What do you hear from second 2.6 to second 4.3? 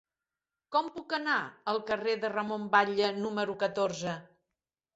Batlle número catorze?